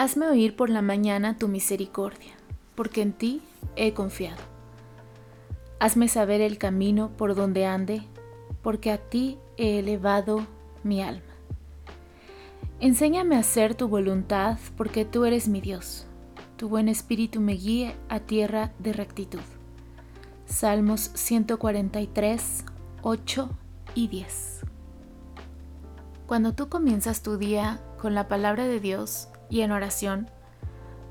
Hazme 0.00 0.26
oír 0.28 0.56
por 0.56 0.70
la 0.70 0.80
mañana 0.80 1.36
tu 1.36 1.46
misericordia, 1.46 2.32
porque 2.74 3.02
en 3.02 3.12
ti 3.12 3.42
he 3.76 3.92
confiado. 3.92 4.40
Hazme 5.78 6.08
saber 6.08 6.40
el 6.40 6.56
camino 6.56 7.10
por 7.18 7.34
donde 7.34 7.66
ande, 7.66 8.04
porque 8.62 8.92
a 8.92 8.96
ti 8.96 9.36
he 9.58 9.78
elevado 9.78 10.46
mi 10.84 11.02
alma. 11.02 11.34
Enséñame 12.78 13.36
a 13.36 13.40
hacer 13.40 13.74
tu 13.74 13.88
voluntad, 13.88 14.56
porque 14.74 15.04
tú 15.04 15.26
eres 15.26 15.48
mi 15.48 15.60
Dios. 15.60 16.06
Tu 16.56 16.66
buen 16.66 16.88
espíritu 16.88 17.42
me 17.42 17.52
guíe 17.52 17.94
a 18.08 18.20
tierra 18.20 18.72
de 18.78 18.94
rectitud. 18.94 19.44
Salmos 20.46 21.10
143, 21.12 22.64
8 23.02 23.50
y 23.94 24.08
10. 24.08 24.60
Cuando 26.26 26.54
tú 26.54 26.70
comienzas 26.70 27.22
tu 27.22 27.36
día 27.36 27.82
con 28.00 28.14
la 28.14 28.28
palabra 28.28 28.66
de 28.66 28.80
Dios 28.80 29.28
y 29.50 29.62
en 29.62 29.72
oración, 29.72 30.30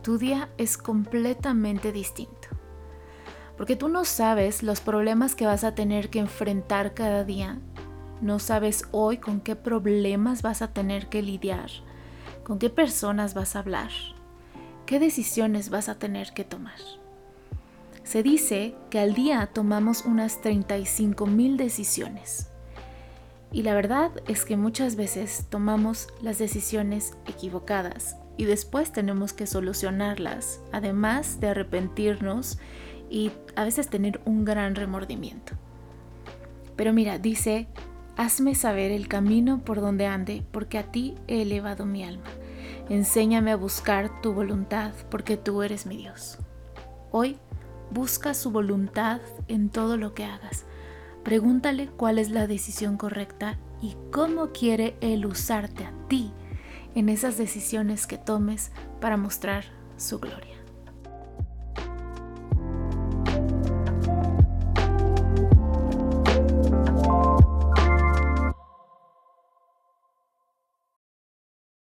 tu 0.02 0.18
día 0.18 0.50
es 0.58 0.78
completamente 0.78 1.92
distinto. 1.92 2.48
Porque 3.58 3.76
tú 3.76 3.90
no 3.90 4.06
sabes 4.06 4.64
los 4.64 4.80
problemas 4.80 5.36
que 5.36 5.46
vas 5.46 5.66
a 5.66 5.76
tener 5.76 6.10
que 6.10 6.20
enfrentar 6.20 6.94
cada 6.94 7.26
día. 7.26 7.60
No 8.22 8.40
sabes 8.40 8.86
hoy 8.92 9.18
con 9.18 9.42
qué 9.42 9.58
problemas 9.58 10.42
vas 10.42 10.62
a 10.62 10.72
tener 10.72 11.10
que 11.10 11.22
lidiar, 11.22 11.70
con 12.46 12.58
qué 12.58 12.70
personas 12.70 13.34
vas 13.34 13.56
a 13.56 13.60
hablar, 13.60 13.92
qué 14.86 15.00
decisiones 15.00 15.70
vas 15.70 15.90
a 15.90 16.00
tener 16.00 16.34
que 16.34 16.46
tomar. 16.46 16.80
Se 18.04 18.24
dice 18.24 18.76
que 18.90 19.00
al 19.00 19.14
día 19.14 19.48
tomamos 19.54 20.06
unas 20.06 20.42
35 20.42 21.26
mil 21.26 21.58
decisiones. 21.58 22.50
Y 23.52 23.64
la 23.64 23.74
verdad 23.74 24.12
es 24.28 24.46
que 24.46 24.58
muchas 24.58 24.96
veces 24.96 25.46
tomamos 25.50 26.08
las 26.22 26.38
decisiones 26.38 27.18
equivocadas 27.26 28.16
y 28.40 28.46
después 28.46 28.94
tenemos 28.94 29.34
que 29.34 29.46
solucionarlas, 29.46 30.62
además 30.72 31.42
de 31.42 31.50
arrepentirnos 31.50 32.58
y 33.10 33.32
a 33.58 33.66
veces 33.66 33.90
tener 33.90 34.22
un 34.24 34.46
gran 34.46 34.76
remordimiento. 34.76 35.58
Pero 36.78 36.94
mira, 36.94 37.18
dice, 37.18 37.68
hazme 38.16 38.56
saber 38.56 38.94
el 38.94 39.10
camino 39.10 39.60
por 39.66 39.82
donde 39.82 40.06
ande, 40.06 40.42
porque 40.54 40.78
a 40.78 40.90
ti 40.90 41.16
he 41.28 41.42
elevado 41.42 41.86
mi 41.86 42.06
alma. 42.06 42.30
Enséñame 42.88 43.52
a 43.52 43.58
buscar 43.58 44.22
tu 44.22 44.32
voluntad, 44.32 44.94
porque 45.12 45.36
tú 45.36 45.62
eres 45.62 45.86
mi 45.86 45.98
Dios. 45.98 46.38
Hoy 47.12 47.36
busca 47.92 48.34
su 48.34 48.52
voluntad 48.52 49.20
en 49.50 49.70
todo 49.70 49.98
lo 49.98 50.14
que 50.14 50.24
hagas. 50.24 50.64
Pregúntale 51.26 51.88
cuál 51.88 52.18
es 52.18 52.30
la 52.30 52.48
decisión 52.48 52.96
correcta 52.96 53.58
y 53.82 53.98
cómo 54.14 54.54
quiere 54.54 54.96
Él 55.02 55.26
usarte 55.26 55.84
a 55.84 55.92
ti 56.08 56.32
en 57.00 57.08
esas 57.08 57.38
decisiones 57.38 58.06
que 58.08 58.18
tomes 58.18 58.72
para 59.00 59.16
mostrar 59.16 59.64
su 59.96 60.20
gloria. 60.20 60.59